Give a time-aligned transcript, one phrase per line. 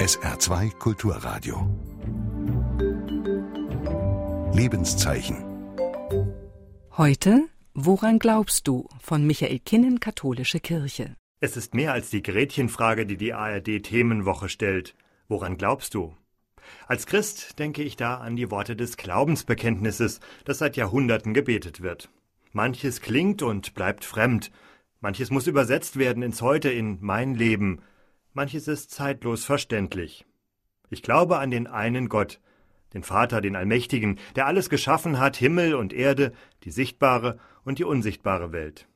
[0.00, 1.68] SR2 Kulturradio.
[4.54, 5.44] Lebenszeichen.
[6.96, 7.42] Heute
[7.74, 11.16] Woran glaubst du von Michael Kinnen Katholische Kirche.
[11.40, 14.94] Es ist mehr als die Gretchenfrage, die die ARD Themenwoche stellt.
[15.28, 16.16] Woran glaubst du?
[16.86, 22.08] Als Christ denke ich da an die Worte des Glaubensbekenntnisses, das seit Jahrhunderten gebetet wird.
[22.54, 24.50] Manches klingt und bleibt fremd,
[25.02, 27.82] manches muss übersetzt werden ins Heute, in mein Leben,
[28.32, 30.24] manches ist zeitlos verständlich.
[30.90, 32.40] Ich glaube an den einen Gott,
[32.94, 36.32] den Vater, den Allmächtigen, der alles geschaffen hat, Himmel und Erde,
[36.64, 38.88] die sichtbare und die unsichtbare Welt.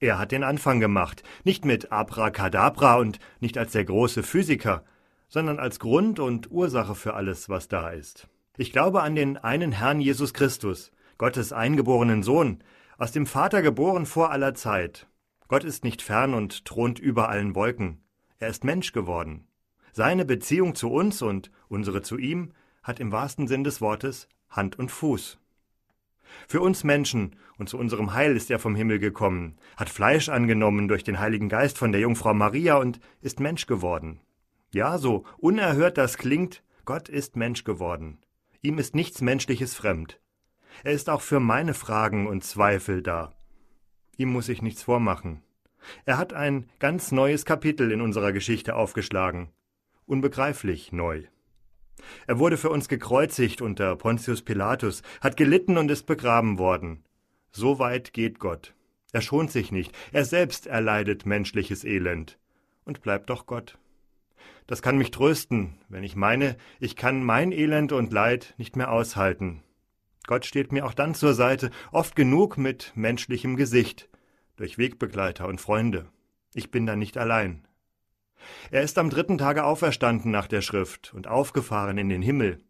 [0.00, 4.84] Er hat den Anfang gemacht, nicht mit Abracadabra und nicht als der große Physiker,
[5.28, 8.28] sondern als Grund und Ursache für alles, was da ist.
[8.58, 12.62] Ich glaube an den einen Herrn Jesus Christus, Gottes eingeborenen Sohn,
[12.98, 15.06] aus dem Vater geboren vor aller Zeit.
[15.48, 18.02] Gott ist nicht fern und thront über allen Wolken.
[18.38, 19.46] Er ist Mensch geworden.
[19.92, 24.78] Seine Beziehung zu uns und unsere zu ihm hat im wahrsten Sinn des Wortes Hand
[24.78, 25.38] und Fuß.
[26.48, 30.88] Für uns Menschen und zu unserem Heil ist er vom Himmel gekommen, hat Fleisch angenommen
[30.88, 34.20] durch den Heiligen Geist von der Jungfrau Maria und ist Mensch geworden.
[34.72, 38.18] Ja, so unerhört das klingt, Gott ist Mensch geworden.
[38.60, 40.20] Ihm ist nichts Menschliches fremd.
[40.84, 43.34] Er ist auch für meine Fragen und Zweifel da.
[44.18, 45.42] Ihm muss ich nichts vormachen.
[46.04, 49.50] Er hat ein ganz neues Kapitel in unserer Geschichte aufgeschlagen.
[50.06, 51.24] Unbegreiflich neu.
[52.26, 57.04] Er wurde für uns gekreuzigt unter Pontius Pilatus, hat gelitten und ist begraben worden.
[57.50, 58.74] So weit geht Gott.
[59.12, 62.38] Er schont sich nicht, er selbst erleidet menschliches Elend
[62.84, 63.78] und bleibt doch Gott.
[64.66, 68.90] Das kann mich trösten, wenn ich meine, ich kann mein Elend und Leid nicht mehr
[68.90, 69.62] aushalten.
[70.26, 74.08] Gott steht mir auch dann zur Seite, oft genug mit menschlichem Gesicht,
[74.56, 76.06] durch Wegbegleiter und Freunde.
[76.54, 77.66] Ich bin da nicht allein.
[78.70, 82.60] Er ist am dritten Tage auferstanden nach der Schrift und aufgefahren in den Himmel.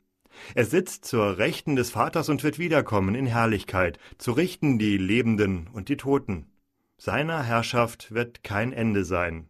[0.54, 5.68] Er sitzt zur Rechten des Vaters und wird wiederkommen in Herrlichkeit, zu richten die Lebenden
[5.72, 6.46] und die Toten.
[6.98, 9.48] Seiner Herrschaft wird kein Ende sein.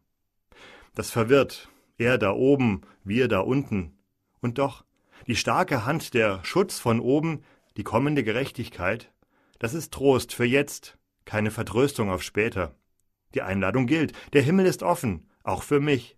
[0.94, 1.68] Das verwirrt,
[1.98, 3.98] er da oben, wir da unten.
[4.41, 4.84] Und doch,
[5.26, 7.42] die starke Hand, der Schutz von oben,
[7.76, 9.12] die kommende Gerechtigkeit,
[9.58, 12.75] das ist Trost für jetzt, keine Vertröstung auf später.
[13.34, 16.16] Die Einladung gilt, der Himmel ist offen, auch für mich.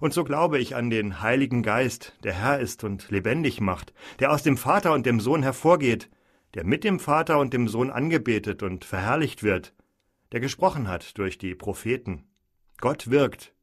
[0.00, 4.32] Und so glaube ich an den Heiligen Geist, der Herr ist und lebendig macht, der
[4.32, 6.10] aus dem Vater und dem Sohn hervorgeht,
[6.54, 9.74] der mit dem Vater und dem Sohn angebetet und verherrlicht wird,
[10.32, 12.24] der gesprochen hat durch die Propheten.
[12.78, 13.54] Gott wirkt,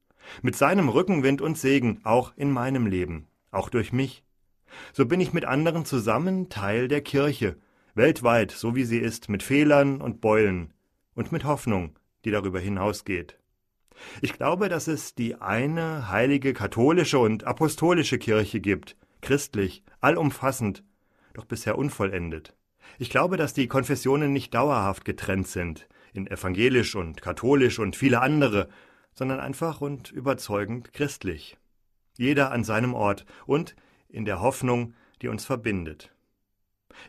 [0.42, 4.24] mit seinem Rückenwind und Segen, auch in meinem Leben, auch durch mich.
[4.92, 7.56] So bin ich mit anderen zusammen Teil der Kirche,
[7.94, 10.72] weltweit, so wie sie ist, mit Fehlern und Beulen
[11.14, 13.38] und mit Hoffnung, die darüber hinausgeht.
[14.20, 20.82] Ich glaube, dass es die eine heilige katholische und apostolische Kirche gibt, christlich, allumfassend,
[21.32, 22.54] doch bisher unvollendet.
[22.98, 28.20] Ich glaube, dass die Konfessionen nicht dauerhaft getrennt sind, in evangelisch und katholisch und viele
[28.20, 28.68] andere,
[29.14, 31.56] sondern einfach und überzeugend christlich.
[32.16, 33.74] Jeder an seinem Ort und
[34.08, 36.13] in der Hoffnung, die uns verbindet.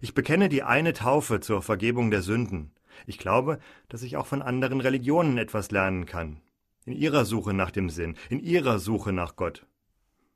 [0.02, 2.72] Ich bekenne die eine Taufe zur Vergebung der Sünden.
[3.06, 3.60] Ich glaube,
[3.90, 6.42] dass ich auch von anderen Religionen etwas lernen kann
[6.86, 9.66] in ihrer Suche nach dem Sinn, in ihrer Suche nach Gott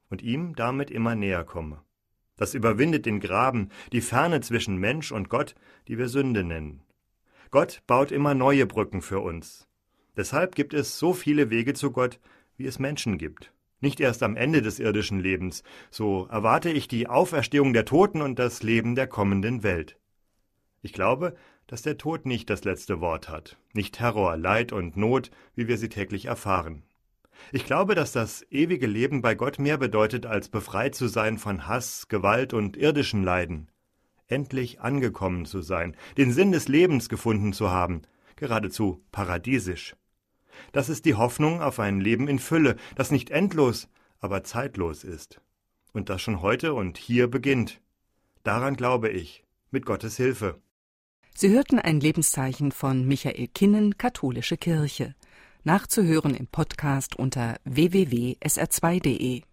[0.09, 1.83] und ihm damit immer näher komme.
[2.35, 5.55] Das überwindet den Graben, die Ferne zwischen Mensch und Gott,
[5.87, 6.81] die wir Sünde nennen.
[7.51, 9.67] Gott baut immer neue Brücken für uns.
[10.15, 12.19] Deshalb gibt es so viele Wege zu Gott,
[12.57, 13.53] wie es Menschen gibt.
[13.81, 18.37] Nicht erst am Ende des irdischen Lebens, so erwarte ich die Auferstehung der Toten und
[18.37, 19.97] das Leben der kommenden Welt.
[20.81, 21.35] Ich glaube,
[21.67, 25.77] dass der Tod nicht das letzte Wort hat, nicht Terror, Leid und Not, wie wir
[25.77, 26.83] sie täglich erfahren.
[27.51, 31.67] Ich glaube, dass das ewige Leben bei Gott mehr bedeutet, als befreit zu sein von
[31.67, 33.69] Hass, Gewalt und irdischen Leiden.
[34.27, 38.01] Endlich angekommen zu sein, den Sinn des Lebens gefunden zu haben,
[38.35, 39.95] geradezu paradiesisch.
[40.71, 43.87] Das ist die Hoffnung auf ein Leben in Fülle, das nicht endlos,
[44.19, 45.41] aber zeitlos ist.
[45.93, 47.81] Und das schon heute und hier beginnt.
[48.43, 50.59] Daran glaube ich, mit Gottes Hilfe.
[51.35, 55.15] Sie hörten ein Lebenszeichen von Michael Kinnen, Katholische Kirche.
[55.63, 59.43] Nachzuhören im Podcast unter www.sr2.de.